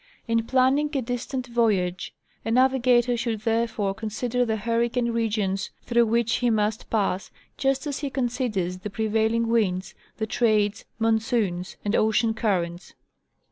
In 0.27 0.47
planning 0.47 0.89
a 0.95 1.01
dis 1.03 1.27
tant 1.27 1.45
voyage 1.45 2.11
a 2.43 2.49
navigator 2.49 3.15
should 3.15 3.41
therefore 3.41 3.93
consider 3.93 4.43
the 4.43 4.55
hurricane 4.55 5.11
regions 5.11 5.69
through 5.83 6.07
which 6.07 6.37
he 6.37 6.49
must 6.49 6.89
pass, 6.89 7.29
just 7.55 7.85
as 7.85 7.99
he 7.99 8.09
considers 8.09 8.79
the 8.79 8.89
pre 8.89 9.05
vailing 9.05 9.45
winds—the 9.47 10.25
trades, 10.25 10.85
monsoons, 10.99 11.77
and 11.85 11.95
ocean 11.95 12.33
currents. 12.33 12.95